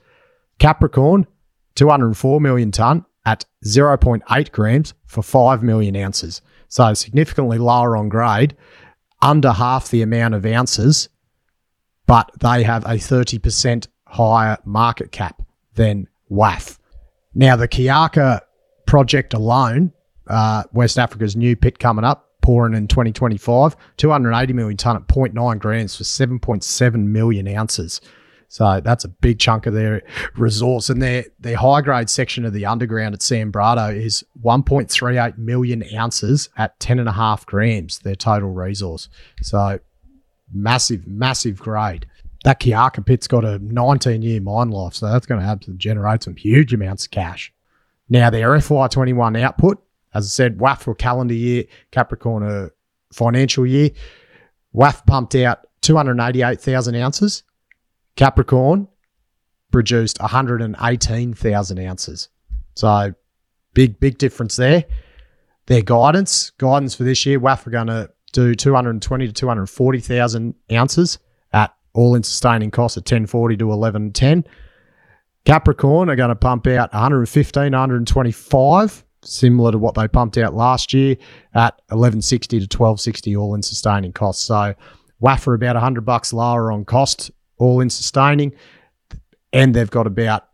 Capricorn, 0.58 1.26
204 1.74 2.40
million 2.40 2.70
ton 2.70 3.04
at 3.26 3.44
0.8 3.64 4.52
grams 4.52 4.94
for 5.06 5.22
5 5.22 5.62
million 5.62 5.94
ounces. 5.96 6.40
So 6.68 6.94
significantly 6.94 7.58
lower 7.58 7.96
on 7.96 8.08
grade, 8.08 8.56
under 9.20 9.52
half 9.52 9.90
the 9.90 10.02
amount 10.02 10.34
of 10.34 10.46
ounces, 10.46 11.08
but 12.06 12.30
they 12.40 12.62
have 12.62 12.84
a 12.84 12.94
30% 12.94 13.86
higher 14.06 14.56
market 14.64 15.12
cap 15.12 15.42
than 15.74 16.08
WAF. 16.30 16.78
Now, 17.34 17.56
the 17.56 17.68
Kiaka 17.68 18.40
project 18.86 19.34
alone, 19.34 19.92
uh, 20.26 20.64
West 20.72 20.98
Africa's 20.98 21.36
new 21.36 21.54
pit 21.54 21.78
coming 21.78 22.04
up, 22.04 22.29
pouring 22.40 22.74
in 22.74 22.88
2025, 22.88 23.76
280 23.96 24.52
million 24.52 24.76
tonne 24.76 24.96
at 24.96 25.06
0.9 25.06 25.58
grams 25.58 25.96
for 25.96 26.04
7.7 26.04 26.94
million 27.06 27.48
ounces. 27.48 28.00
So 28.50 28.80
that's 28.80 29.04
a 29.04 29.08
big 29.08 29.38
chunk 29.38 29.66
of 29.66 29.74
their 29.74 30.02
resource. 30.36 30.90
And 30.90 31.00
their, 31.00 31.24
their 31.38 31.56
high 31.56 31.82
grade 31.82 32.10
section 32.10 32.44
of 32.44 32.52
the 32.52 32.66
underground 32.66 33.14
at 33.14 33.20
Sanbrado 33.20 33.94
is 33.94 34.24
1.38 34.44 35.38
million 35.38 35.84
ounces 35.96 36.48
at 36.56 36.78
10.5 36.80 37.46
grams, 37.46 38.00
their 38.00 38.16
total 38.16 38.50
resource. 38.50 39.08
So 39.40 39.78
massive, 40.52 41.06
massive 41.06 41.60
grade. 41.60 42.06
That 42.42 42.58
Kiaka 42.58 43.06
pit's 43.06 43.28
got 43.28 43.44
a 43.44 43.60
19 43.60 44.22
year 44.22 44.40
mine 44.40 44.70
life. 44.70 44.94
So 44.94 45.06
that's 45.08 45.26
going 45.26 45.40
to 45.40 45.46
have 45.46 45.60
to 45.60 45.72
generate 45.74 46.24
some 46.24 46.34
huge 46.34 46.74
amounts 46.74 47.04
of 47.04 47.12
cash. 47.12 47.52
Now, 48.08 48.30
their 48.30 48.48
FY21 48.48 49.40
output, 49.40 49.80
as 50.14 50.26
I 50.26 50.28
said, 50.28 50.58
WAF 50.58 50.80
for 50.80 50.94
calendar 50.94 51.34
year, 51.34 51.64
Capricorn 51.90 52.42
a 52.42 52.70
financial 53.12 53.66
year. 53.66 53.90
WAF 54.74 55.04
pumped 55.06 55.34
out 55.34 55.66
288,000 55.82 56.94
ounces. 56.96 57.42
Capricorn 58.16 58.88
produced 59.70 60.20
118,000 60.20 61.78
ounces. 61.78 62.28
So 62.74 63.14
big, 63.74 64.00
big 64.00 64.18
difference 64.18 64.56
there. 64.56 64.84
Their 65.66 65.82
guidance, 65.82 66.50
guidance 66.50 66.94
for 66.94 67.04
this 67.04 67.24
year, 67.24 67.38
WAF 67.38 67.66
are 67.66 67.70
going 67.70 67.86
to 67.86 68.10
do 68.32 68.54
220 68.54 69.26
to 69.26 69.32
240,000 69.32 70.54
ounces 70.72 71.18
at 71.52 71.74
all 71.92 72.14
in 72.14 72.22
sustaining 72.22 72.70
costs 72.70 72.96
of 72.96 73.02
1040 73.02 73.56
to 73.58 73.66
1110. 73.66 74.44
Capricorn 75.44 76.10
are 76.10 76.16
going 76.16 76.28
to 76.28 76.36
pump 76.36 76.66
out 76.66 76.92
115, 76.92 77.62
125, 77.62 79.04
similar 79.22 79.72
to 79.72 79.78
what 79.78 79.94
they 79.94 80.08
pumped 80.08 80.38
out 80.38 80.54
last 80.54 80.92
year 80.92 81.16
at 81.54 81.74
1160 81.88 82.58
to 82.58 82.64
1260 82.64 83.36
all 83.36 83.54
in 83.54 83.62
sustaining 83.62 84.12
costs. 84.12 84.44
So 84.44 84.74
WAF 85.22 85.46
are 85.46 85.54
about 85.54 85.76
100 85.76 86.04
bucks 86.04 86.32
lower 86.32 86.72
on 86.72 86.84
cost 86.84 87.30
all 87.58 87.80
in 87.80 87.90
sustaining, 87.90 88.54
and 89.52 89.74
they've 89.74 89.90
got 89.90 90.06
about 90.06 90.48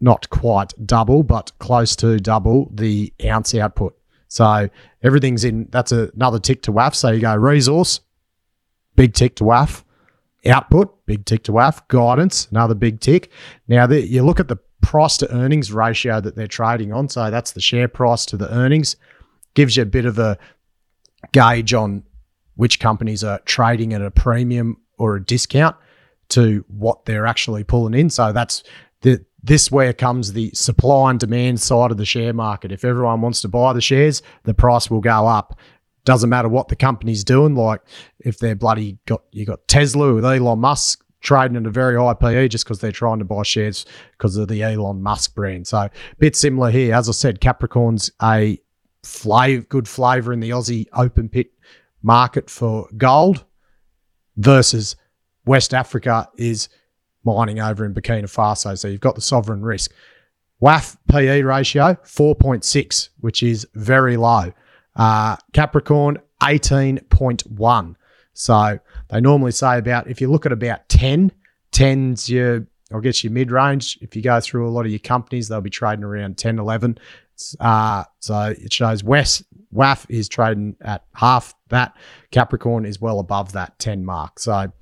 not 0.00 0.28
quite 0.30 0.72
double, 0.84 1.22
but 1.22 1.52
close 1.58 1.96
to 1.96 2.18
double 2.18 2.70
the 2.74 3.12
ounce 3.24 3.54
output. 3.54 3.96
So 4.28 4.68
everything's 5.02 5.44
in. 5.44 5.68
That's 5.70 5.92
a, 5.92 6.10
another 6.14 6.40
tick 6.40 6.62
to 6.62 6.72
WAF. 6.72 6.94
So 6.94 7.10
you 7.12 7.20
go 7.20 7.34
resource, 7.36 8.00
big 8.96 9.14
tick 9.14 9.36
to 9.36 9.44
WAF. 9.44 9.84
Output, 10.46 11.06
big 11.06 11.24
tick 11.24 11.44
to 11.44 11.52
WAF. 11.52 11.86
Guidance, 11.88 12.48
another 12.50 12.74
big 12.74 13.00
tick. 13.00 13.30
Now 13.68 13.86
the, 13.86 14.06
you 14.06 14.22
look 14.22 14.40
at 14.40 14.48
the 14.48 14.58
price 14.84 15.16
to 15.16 15.34
earnings 15.34 15.72
ratio 15.72 16.20
that 16.20 16.36
they're 16.36 16.46
trading 16.46 16.92
on. 16.92 17.08
So 17.08 17.30
that's 17.30 17.52
the 17.52 17.60
share 17.60 17.88
price 17.88 18.26
to 18.26 18.36
the 18.36 18.52
earnings. 18.52 18.96
Gives 19.54 19.76
you 19.76 19.82
a 19.82 19.86
bit 19.86 20.04
of 20.04 20.18
a 20.18 20.38
gauge 21.32 21.72
on 21.72 22.04
which 22.56 22.80
companies 22.80 23.24
are 23.24 23.40
trading 23.40 23.94
at 23.94 24.02
a 24.02 24.10
premium 24.10 24.76
or 24.98 25.16
a 25.16 25.24
discount 25.24 25.76
to 26.30 26.64
what 26.68 27.04
they're 27.04 27.26
actually 27.26 27.64
pulling 27.64 27.94
in. 27.94 28.10
So 28.10 28.32
that's 28.32 28.62
the 29.00 29.24
this 29.42 29.70
where 29.70 29.92
comes 29.92 30.32
the 30.32 30.50
supply 30.54 31.10
and 31.10 31.20
demand 31.20 31.60
side 31.60 31.90
of 31.90 31.98
the 31.98 32.06
share 32.06 32.32
market. 32.32 32.72
If 32.72 32.84
everyone 32.84 33.20
wants 33.20 33.42
to 33.42 33.48
buy 33.48 33.74
the 33.74 33.80
shares, 33.80 34.22
the 34.44 34.54
price 34.54 34.90
will 34.90 35.02
go 35.02 35.26
up. 35.26 35.58
Doesn't 36.04 36.30
matter 36.30 36.48
what 36.48 36.68
the 36.68 36.76
company's 36.76 37.24
doing. 37.24 37.54
Like 37.54 37.82
if 38.20 38.38
they're 38.38 38.54
bloody 38.54 38.98
got 39.06 39.22
you 39.32 39.44
got 39.44 39.66
Tesla 39.68 40.14
with 40.14 40.24
Elon 40.24 40.60
Musk 40.60 41.03
trading 41.24 41.56
at 41.56 41.66
a 41.66 41.70
very 41.70 41.96
high 41.96 42.14
PE 42.14 42.46
just 42.48 42.64
because 42.64 42.78
they're 42.78 42.92
trying 42.92 43.18
to 43.18 43.24
buy 43.24 43.42
shares 43.42 43.84
because 44.12 44.36
of 44.36 44.46
the 44.46 44.62
Elon 44.62 45.02
Musk 45.02 45.34
brand. 45.34 45.66
So 45.66 45.78
a 45.78 45.90
bit 46.18 46.36
similar 46.36 46.70
here. 46.70 46.94
As 46.94 47.08
I 47.08 47.12
said, 47.12 47.40
Capricorn's 47.40 48.12
a 48.22 48.60
flavor, 49.02 49.64
good 49.68 49.88
flavour 49.88 50.32
in 50.32 50.40
the 50.40 50.50
Aussie 50.50 50.86
open 50.92 51.28
pit 51.28 51.50
market 52.02 52.48
for 52.48 52.88
gold 52.96 53.44
versus 54.36 54.94
West 55.46 55.74
Africa 55.74 56.28
is 56.36 56.68
mining 57.24 57.58
over 57.58 57.84
in 57.84 57.94
Burkina 57.94 58.24
Faso. 58.24 58.78
So 58.78 58.86
you've 58.86 59.00
got 59.00 59.14
the 59.14 59.20
sovereign 59.20 59.62
risk. 59.62 59.92
WAF 60.62 60.96
PE 61.08 61.42
ratio 61.42 61.94
4.6, 62.04 63.08
which 63.20 63.42
is 63.42 63.66
very 63.74 64.16
low. 64.16 64.52
Uh, 64.94 65.36
Capricorn 65.52 66.18
18.1. 66.42 67.96
So 68.34 68.78
they 69.08 69.20
normally 69.20 69.52
say 69.52 69.78
about, 69.78 70.08
if 70.08 70.20
you 70.20 70.30
look 70.30 70.44
at 70.44 70.52
about 70.52 70.88
10, 70.88 71.32
10's 71.72 72.28
your, 72.28 72.66
I 72.92 73.00
guess 73.00 73.24
your 73.24 73.32
mid 73.32 73.50
range. 73.50 73.98
If 74.02 74.14
you 74.14 74.22
go 74.22 74.40
through 74.40 74.68
a 74.68 74.70
lot 74.70 74.84
of 74.84 74.90
your 74.90 75.00
companies, 75.00 75.48
they'll 75.48 75.60
be 75.60 75.70
trading 75.70 76.04
around 76.04 76.36
10, 76.36 76.58
11. 76.58 76.98
Uh, 77.58 78.04
so 78.20 78.54
it 78.56 78.72
shows 78.72 79.02
West 79.02 79.44
WAF 79.74 80.06
is 80.08 80.28
trading 80.28 80.76
at 80.80 81.04
half 81.14 81.54
that. 81.68 81.96
Capricorn 82.30 82.84
is 82.84 83.00
well 83.00 83.18
above 83.18 83.52
that 83.52 83.78
10 83.78 84.04
mark. 84.04 84.38
So 84.38 84.72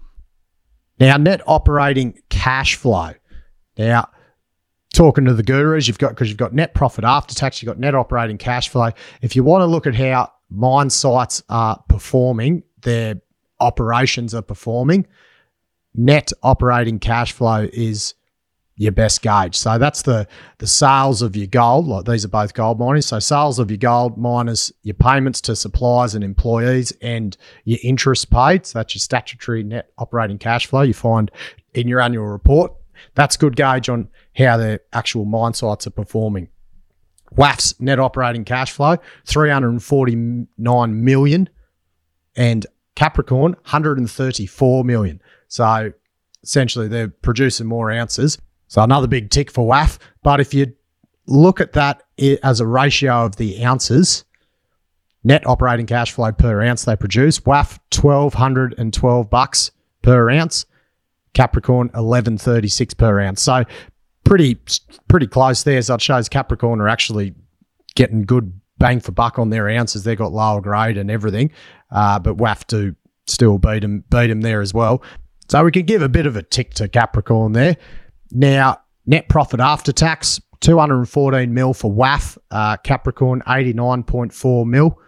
now, 1.00 1.16
net 1.16 1.40
operating 1.46 2.20
cash 2.28 2.76
flow. 2.76 3.12
Now, 3.76 4.08
talking 4.94 5.24
to 5.24 5.34
the 5.34 5.42
gurus, 5.42 5.88
you've 5.88 5.98
got 5.98 6.10
because 6.10 6.28
you've 6.28 6.38
got 6.38 6.52
net 6.52 6.74
profit 6.74 7.04
after 7.04 7.34
tax, 7.34 7.60
you've 7.62 7.68
got 7.68 7.78
net 7.78 7.94
operating 7.94 8.38
cash 8.38 8.68
flow. 8.68 8.90
If 9.20 9.34
you 9.34 9.42
want 9.42 9.62
to 9.62 9.66
look 9.66 9.86
at 9.86 9.94
how 9.94 10.30
mine 10.50 10.90
sites 10.90 11.42
are 11.48 11.82
performing, 11.88 12.62
their 12.82 13.20
operations 13.62 14.34
are 14.34 14.42
performing, 14.42 15.06
net 15.94 16.32
operating 16.42 16.98
cash 16.98 17.32
flow 17.32 17.68
is 17.72 18.14
your 18.76 18.92
best 18.92 19.22
gauge. 19.22 19.54
So 19.54 19.78
that's 19.78 20.02
the 20.02 20.26
the 20.58 20.66
sales 20.66 21.22
of 21.22 21.36
your 21.36 21.46
gold. 21.46 21.86
Like 21.86 22.04
these 22.04 22.24
are 22.24 22.28
both 22.28 22.54
gold 22.54 22.78
miners. 22.78 23.06
So 23.06 23.18
sales 23.18 23.58
of 23.58 23.70
your 23.70 23.78
gold 23.78 24.16
miners, 24.18 24.72
your 24.82 24.94
payments 24.94 25.40
to 25.42 25.56
suppliers 25.56 26.14
and 26.14 26.24
employees, 26.24 26.92
and 27.02 27.36
your 27.64 27.78
interest 27.82 28.30
paid. 28.30 28.66
So 28.66 28.78
that's 28.78 28.94
your 28.94 29.00
statutory 29.00 29.62
net 29.62 29.90
operating 29.98 30.38
cash 30.38 30.66
flow 30.66 30.82
you 30.82 30.94
find 30.94 31.30
in 31.74 31.86
your 31.86 32.00
annual 32.00 32.26
report. 32.26 32.72
That's 33.14 33.36
good 33.36 33.56
gauge 33.56 33.88
on 33.88 34.08
how 34.36 34.56
the 34.56 34.80
actual 34.92 35.24
mine 35.24 35.54
sites 35.54 35.86
are 35.86 35.90
performing. 35.90 36.48
WAF's 37.34 37.80
net 37.80 37.98
operating 37.98 38.44
cash 38.44 38.72
flow, 38.72 38.96
349 39.26 41.04
million, 41.04 41.48
and 42.36 42.66
Capricorn, 42.94 43.52
134 43.52 44.84
million. 44.84 45.20
So 45.48 45.92
essentially 46.42 46.88
they're 46.88 47.08
producing 47.08 47.66
more 47.66 47.90
ounces 47.90 48.38
so 48.72 48.82
another 48.82 49.06
big 49.06 49.28
tick 49.28 49.50
for 49.50 49.68
WAF. 49.68 49.98
But 50.22 50.40
if 50.40 50.54
you 50.54 50.72
look 51.26 51.60
at 51.60 51.74
that 51.74 52.04
as 52.42 52.58
a 52.58 52.66
ratio 52.66 53.26
of 53.26 53.36
the 53.36 53.62
ounces, 53.62 54.24
net 55.22 55.46
operating 55.46 55.84
cash 55.84 56.12
flow 56.12 56.32
per 56.32 56.62
ounce 56.62 56.86
they 56.86 56.96
produce, 56.96 57.38
WAF 57.40 57.78
1212 57.94 59.28
bucks 59.28 59.72
per 60.00 60.30
ounce, 60.30 60.64
Capricorn 61.34 61.88
1136 61.88 62.94
per 62.94 63.20
ounce. 63.20 63.42
So 63.42 63.64
pretty 64.24 64.58
pretty 65.06 65.26
close 65.26 65.64
there. 65.64 65.82
So 65.82 65.96
it 65.96 66.00
shows 66.00 66.30
Capricorn 66.30 66.80
are 66.80 66.88
actually 66.88 67.34
getting 67.94 68.22
good 68.22 68.58
bang 68.78 69.00
for 69.00 69.12
buck 69.12 69.38
on 69.38 69.50
their 69.50 69.68
ounces. 69.68 70.04
They've 70.04 70.16
got 70.16 70.32
lower 70.32 70.62
grade 70.62 70.96
and 70.96 71.10
everything, 71.10 71.50
uh, 71.92 72.18
but 72.18 72.36
WAF 72.36 72.66
do 72.66 72.94
still 73.26 73.58
beat 73.58 73.80
them 73.80 74.02
beat 74.10 74.26
them 74.26 74.40
there 74.40 74.60
as 74.60 74.74
well. 74.74 75.02
So 75.48 75.62
we 75.64 75.70
could 75.70 75.86
give 75.86 76.02
a 76.02 76.08
bit 76.08 76.26
of 76.26 76.34
a 76.36 76.42
tick 76.42 76.74
to 76.74 76.88
Capricorn 76.88 77.52
there. 77.52 77.76
Now, 78.30 78.78
net 79.06 79.28
profit 79.28 79.60
after 79.60 79.92
tax, 79.92 80.40
214 80.60 81.52
mil 81.52 81.74
for 81.74 81.92
WAF, 81.92 82.38
uh, 82.50 82.76
Capricorn 82.78 83.42
89.4 83.46 84.66
mil. 84.66 84.98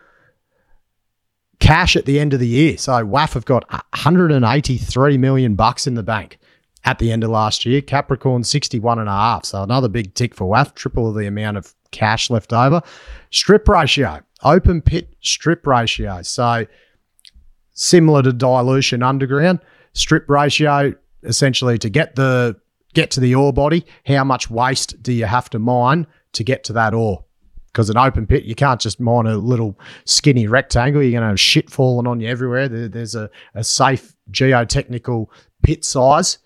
cash 1.61 1.97
at 1.97 2.05
the 2.05 2.21
end 2.21 2.35
of 2.35 2.41
the 2.41 2.49
year. 2.49 2.77
So 2.77 2.93
WAF 2.93 3.33
have 3.35 3.47
got 3.47 3.65
183 3.71 5.19
million 5.19 5.55
bucks 5.55 5.87
in 5.87 5.95
the 5.95 6.03
bank 6.03 6.39
at 6.85 6.99
the 6.99 7.11
end 7.11 7.25
of 7.25 7.31
last 7.31 7.65
year. 7.65 7.81
Capricorn 7.81 8.45
61 8.45 8.99
and 8.99 9.09
a 9.09 9.13
half. 9.13 9.47
So 9.47 9.63
another 9.63 9.89
big 9.89 10.15
tick 10.15 10.35
for 10.35 10.47
WAF, 10.47 10.75
triple 10.75 11.09
of 11.09 11.15
the 11.15 11.27
amount 11.27 11.57
of 11.57 11.75
cash 11.91 12.29
left 12.29 12.53
over. 12.53 12.83
Strip 13.31 13.67
ratio, 13.69 14.21
open 14.45 14.83
pit 14.83 15.15
strip 15.21 15.67
ratio. 15.67 16.23
So 16.23 16.67
similar 17.73 18.23
to 18.23 18.33
dilution 18.33 19.03
underground, 19.03 19.61
strip 19.93 20.29
ratio 20.29 20.95
essentially 21.23 21.79
to 21.79 21.89
get 21.91 22.15
the 22.17 22.57
get 22.95 23.11
to 23.11 23.21
the 23.21 23.35
ore 23.35 23.53
body, 23.53 23.85
how 24.07 24.25
much 24.25 24.49
waste 24.49 25.03
do 25.03 25.13
you 25.13 25.27
have 25.27 25.51
to 25.51 25.59
mine 25.59 26.07
to 26.33 26.45
get 26.45 26.65
to 26.65 26.73
that 26.73 26.95
ore? 26.95 27.25
Because 27.67 27.91
an 27.91 27.97
open 27.97 28.27
pit, 28.27 28.45
you 28.45 28.55
can't 28.55 28.81
just 28.81 29.01
mine 29.01 29.27
a 29.27 29.37
little 29.37 29.77
skinny 30.05 30.47
rectangle. 30.47 31.03
You're 31.03 31.11
going 31.11 31.23
to 31.23 31.29
have 31.29 31.41
shit 31.41 31.71
falling 31.71 32.07
on 32.07 32.21
you 32.21 32.29
everywhere. 32.29 32.69
There, 32.69 32.89
there's 32.89 33.17
a, 33.17 33.29
a 33.53 33.65
safe 33.65 34.15
geotechnical 34.31 35.27
pit 35.65 35.85
size, 35.85 36.39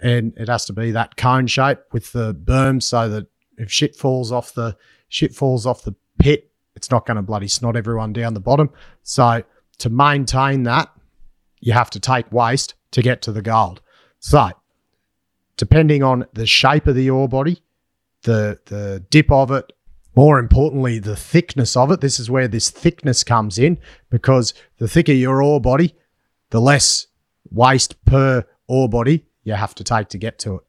and 0.00 0.32
it 0.36 0.48
has 0.48 0.64
to 0.66 0.72
be 0.72 0.92
that 0.92 1.16
cone 1.16 1.48
shape 1.48 1.78
with 1.92 2.12
the 2.12 2.34
berm 2.34 2.80
so 2.80 3.08
that 3.08 3.26
if 3.58 3.72
shit 3.72 3.96
falls 3.96 4.30
off 4.30 4.54
the 4.54 4.76
shit 5.08 5.34
falls 5.34 5.66
off 5.66 5.82
the 5.82 5.94
pit, 6.20 6.52
it's 6.76 6.90
not 6.90 7.06
going 7.06 7.16
to 7.16 7.22
bloody 7.22 7.48
snot 7.48 7.76
everyone 7.76 8.12
down 8.12 8.34
the 8.34 8.40
bottom. 8.40 8.70
So 9.02 9.42
to 9.78 9.90
maintain 9.90 10.62
that, 10.64 10.90
you 11.60 11.72
have 11.72 11.90
to 11.90 12.00
take 12.00 12.30
waste 12.30 12.74
to 12.92 13.02
get 13.02 13.22
to 13.22 13.32
the 13.32 13.42
gold. 13.42 13.80
So 14.20 14.50
depending 15.56 16.02
on 16.02 16.26
the 16.34 16.46
shape 16.46 16.86
of 16.86 16.94
the 16.94 17.10
ore 17.10 17.28
body, 17.28 17.62
the 18.22 18.58
the 18.66 19.04
dip 19.10 19.30
of 19.30 19.50
it, 19.50 19.72
more 20.14 20.38
importantly, 20.38 20.98
the 20.98 21.16
thickness 21.16 21.76
of 21.76 21.90
it. 21.90 22.00
This 22.00 22.20
is 22.20 22.30
where 22.30 22.48
this 22.48 22.70
thickness 22.70 23.24
comes 23.24 23.58
in 23.58 23.78
because 24.10 24.54
the 24.78 24.88
thicker 24.88 25.12
your 25.12 25.42
ore 25.42 25.60
body, 25.60 25.94
the 26.50 26.60
less 26.60 27.06
waste 27.50 28.04
per 28.04 28.44
ore 28.68 28.88
body 28.88 29.24
you 29.46 29.54
have 29.54 29.74
to 29.76 29.84
take 29.84 30.08
to 30.08 30.18
get 30.18 30.38
to 30.40 30.56
it. 30.56 30.62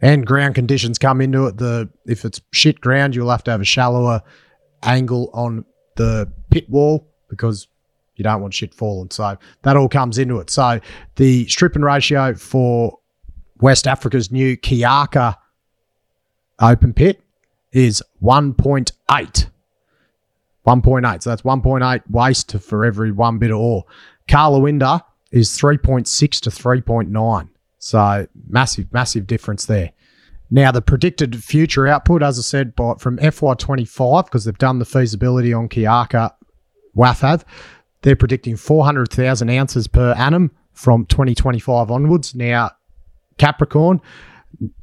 And 0.00 0.26
ground 0.26 0.54
conditions 0.54 0.98
come 0.98 1.20
into 1.20 1.46
it. 1.46 1.58
The 1.58 1.90
if 2.06 2.24
it's 2.24 2.40
shit 2.52 2.80
ground, 2.80 3.14
you'll 3.14 3.30
have 3.30 3.44
to 3.44 3.50
have 3.50 3.60
a 3.60 3.64
shallower 3.64 4.22
angle 4.82 5.30
on 5.32 5.64
the 5.96 6.30
pit 6.50 6.68
wall 6.68 7.06
because 7.28 7.68
you 8.16 8.24
don't 8.24 8.40
want 8.40 8.54
shit 8.54 8.74
falling. 8.74 9.10
So 9.10 9.36
that 9.62 9.76
all 9.76 9.88
comes 9.88 10.18
into 10.18 10.38
it. 10.38 10.50
So 10.50 10.80
the 11.16 11.46
stripping 11.48 11.82
ratio 11.82 12.34
for 12.34 12.98
West 13.60 13.86
Africa's 13.86 14.30
new 14.30 14.56
Kiaka 14.56 15.36
open 16.60 16.92
pit 16.92 17.22
is 17.72 18.02
1.8. 18.22 18.92
1.8. 20.66 21.22
So 21.22 21.30
that's 21.30 21.42
1.8 21.42 22.02
waste 22.10 22.52
for 22.60 22.84
every 22.84 23.12
one 23.12 23.38
bit 23.38 23.50
of 23.50 23.58
ore. 23.58 23.84
Karlawinda 24.28 25.02
is 25.30 25.50
3.6 25.50 26.40
to 26.40 26.50
3.9. 26.50 27.48
So 27.78 28.26
massive, 28.48 28.92
massive 28.92 29.26
difference 29.26 29.66
there. 29.66 29.92
Now, 30.54 30.70
the 30.70 30.82
predicted 30.82 31.42
future 31.42 31.86
output, 31.86 32.22
as 32.22 32.38
I 32.38 32.42
said, 32.42 32.76
by, 32.76 32.96
from 32.98 33.16
FY25, 33.16 34.26
because 34.26 34.44
they've 34.44 34.58
done 34.58 34.80
the 34.80 34.84
feasibility 34.84 35.54
on 35.54 35.66
Kiaka 35.66 36.30
WAFAV, 36.94 37.42
they're 38.02 38.14
predicting 38.14 38.56
400,000 38.56 39.48
ounces 39.48 39.88
per 39.88 40.12
annum 40.12 40.50
from 40.74 41.06
2025 41.06 41.90
onwards. 41.90 42.34
Now, 42.34 42.70
Capricorn, 43.38 44.02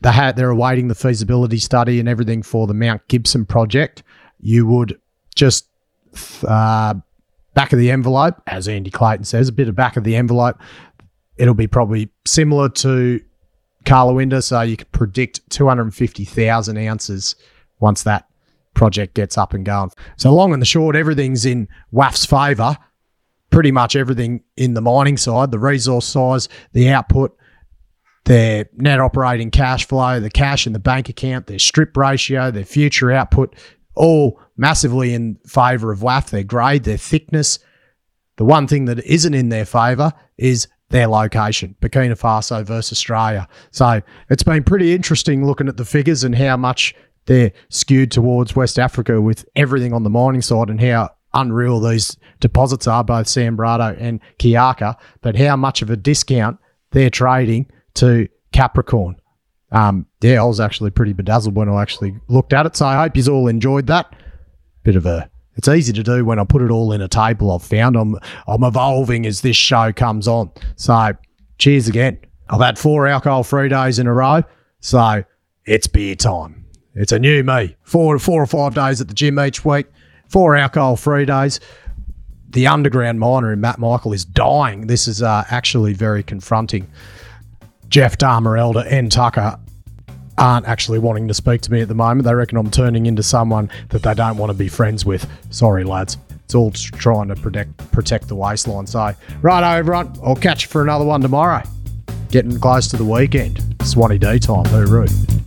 they 0.01 0.11
had 0.11 0.35
they're 0.35 0.49
awaiting 0.49 0.87
the 0.87 0.95
feasibility 0.95 1.59
study 1.59 1.99
and 1.99 2.09
everything 2.09 2.41
for 2.41 2.65
the 2.65 2.73
Mount 2.73 3.07
Gibson 3.07 3.45
project. 3.45 4.01
You 4.39 4.65
would 4.65 4.99
just 5.35 5.67
uh, 6.47 6.95
back 7.53 7.73
of 7.73 7.77
the 7.77 7.91
envelope, 7.91 8.41
as 8.47 8.67
Andy 8.67 8.89
Clayton 8.89 9.25
says, 9.25 9.49
a 9.49 9.53
bit 9.53 9.69
of 9.69 9.75
back 9.75 9.97
of 9.97 10.03
the 10.03 10.15
envelope. 10.15 10.59
It'll 11.37 11.53
be 11.53 11.67
probably 11.67 12.09
similar 12.25 12.69
to 12.69 13.21
Karlawinda, 13.85 14.43
so 14.43 14.61
you 14.61 14.77
could 14.77 14.91
predict 14.91 15.49
250,000 15.49 16.77
ounces 16.77 17.35
once 17.79 18.03
that 18.03 18.25
project 18.73 19.13
gets 19.13 19.37
up 19.37 19.53
and 19.53 19.65
going. 19.65 19.91
So 20.17 20.33
long 20.33 20.53
and 20.53 20.61
the 20.61 20.65
short, 20.65 20.95
everything's 20.95 21.45
in 21.45 21.67
WAF's 21.91 22.25
favour. 22.25 22.77
Pretty 23.49 23.71
much 23.71 23.95
everything 23.95 24.43
in 24.57 24.75
the 24.75 24.81
mining 24.81 25.17
side, 25.17 25.51
the 25.51 25.59
resource 25.59 26.05
size, 26.05 26.49
the 26.73 26.89
output, 26.89 27.35
their 28.25 28.69
net 28.73 28.99
operating 28.99 29.49
cash 29.49 29.87
flow, 29.87 30.19
the 30.19 30.29
cash 30.29 30.67
in 30.67 30.73
the 30.73 30.79
bank 30.79 31.09
account, 31.09 31.47
their 31.47 31.57
strip 31.57 31.97
ratio, 31.97 32.51
their 32.51 32.63
future 32.63 33.11
output, 33.11 33.55
all 33.95 34.39
massively 34.55 35.13
in 35.13 35.39
favour 35.47 35.91
of 35.91 35.99
WAF, 35.99 36.29
their 36.29 36.43
grade, 36.43 36.83
their 36.83 36.97
thickness. 36.97 37.57
The 38.37 38.45
one 38.45 38.67
thing 38.67 38.85
that 38.85 39.03
isn't 39.03 39.33
in 39.33 39.49
their 39.49 39.65
favour 39.65 40.13
is 40.37 40.67
their 40.89 41.07
location, 41.07 41.75
Burkina 41.81 42.19
Faso 42.19 42.63
versus 42.63 42.97
Australia. 42.97 43.47
So 43.71 44.01
it's 44.29 44.43
been 44.43 44.63
pretty 44.63 44.93
interesting 44.93 45.45
looking 45.45 45.67
at 45.67 45.77
the 45.77 45.85
figures 45.85 46.23
and 46.23 46.35
how 46.35 46.57
much 46.57 46.95
they're 47.25 47.51
skewed 47.69 48.11
towards 48.11 48.55
West 48.55 48.79
Africa 48.79 49.21
with 49.21 49.45
everything 49.55 49.93
on 49.93 50.03
the 50.03 50.09
mining 50.09 50.41
side 50.41 50.69
and 50.69 50.81
how 50.81 51.09
unreal 51.33 51.79
these 51.79 52.17
deposits 52.39 52.87
are, 52.87 53.03
both 53.03 53.27
Sanbrado 53.27 53.95
and 53.99 54.19
Kiaka, 54.39 54.95
but 55.21 55.35
how 55.35 55.55
much 55.55 55.81
of 55.81 55.89
a 55.89 55.95
discount 55.95 56.57
they're 56.91 57.11
trading 57.11 57.67
to 57.95 58.27
Capricorn. 58.51 59.15
Um, 59.71 60.07
yeah, 60.21 60.41
I 60.41 60.45
was 60.45 60.59
actually 60.59 60.89
pretty 60.89 61.13
bedazzled 61.13 61.55
when 61.55 61.69
I 61.69 61.81
actually 61.81 62.15
looked 62.27 62.53
at 62.53 62.65
it. 62.65 62.75
So 62.75 62.87
I 62.87 63.03
hope 63.03 63.15
you 63.15 63.27
all 63.27 63.47
enjoyed 63.47 63.85
that. 63.87 64.15
Bit 64.83 64.95
of 64.95 65.05
a 65.05 65.29
it's 65.59 65.67
easy 65.67 65.91
to 65.91 66.03
do 66.03 66.23
when 66.23 66.39
I 66.39 66.45
put 66.45 66.61
it 66.61 66.71
all 66.71 66.93
in 66.93 67.01
a 67.01 67.09
table 67.09 67.51
I've 67.51 67.61
found. 67.61 67.97
I'm 67.97 68.15
I'm 68.47 68.63
evolving 68.63 69.25
as 69.25 69.41
this 69.41 69.57
show 69.57 69.91
comes 69.91 70.25
on. 70.25 70.49
So 70.77 71.11
cheers 71.57 71.89
again. 71.89 72.17
I've 72.49 72.61
had 72.61 72.79
four 72.79 73.07
alcohol 73.07 73.43
free 73.43 73.67
days 73.67 73.99
in 73.99 74.07
a 74.07 74.13
row. 74.13 74.41
So 74.79 75.25
it's 75.65 75.85
beer 75.85 76.15
time. 76.15 76.65
It's 76.95 77.11
a 77.11 77.19
new 77.19 77.43
me. 77.43 77.75
Four 77.83 78.17
four 78.19 78.41
or 78.41 78.47
five 78.47 78.73
days 78.73 79.01
at 79.01 79.09
the 79.09 79.13
gym 79.13 79.37
each 79.37 79.65
week, 79.65 79.87
four 80.29 80.55
alcohol 80.55 80.95
free 80.95 81.25
days. 81.25 81.59
The 82.51 82.65
underground 82.65 83.19
miner 83.19 83.51
in 83.51 83.59
Matt 83.59 83.79
Michael 83.79 84.13
is 84.13 84.23
dying. 84.23 84.87
This 84.87 85.09
is 85.09 85.21
uh, 85.21 85.43
actually 85.49 85.93
very 85.93 86.23
confronting. 86.23 86.89
Jeff 87.89 88.17
Dahmer 88.17 88.57
Elder 88.57 88.85
and 88.87 89.11
Tucker 89.11 89.59
aren't 90.39 90.67
actually 90.67 90.99
wanting 90.99 91.27
to 91.27 91.33
speak 91.33 91.61
to 91.61 91.71
me 91.71 91.81
at 91.81 91.87
the 91.87 91.95
moment. 91.95 92.23
They 92.25 92.33
reckon 92.33 92.57
I'm 92.57 92.71
turning 92.71 93.05
into 93.05 93.21
someone 93.23 93.69
that 93.89 94.03
they 94.03 94.13
don't 94.13 94.37
want 94.37 94.51
to 94.51 94.57
be 94.57 94.67
friends 94.67 95.05
with. 95.05 95.27
Sorry, 95.49 95.83
lads. 95.83 96.17
It's 96.45 96.55
all 96.55 96.71
trying 96.71 97.27
to 97.27 97.35
protect 97.35 97.91
protect 97.91 98.27
the 98.27 98.35
waistline. 98.35 98.87
So, 98.87 99.13
right, 99.41 99.77
everyone. 99.77 100.17
I'll 100.23 100.35
catch 100.35 100.63
you 100.63 100.69
for 100.69 100.81
another 100.81 101.05
one 101.05 101.21
tomorrow. 101.21 101.61
Getting 102.31 102.59
close 102.59 102.87
to 102.87 102.97
the 102.97 103.05
weekend. 103.05 103.61
Swanee 103.83 104.17
D 104.17 104.39
time. 104.39 104.65
Hooroo. 104.65 105.38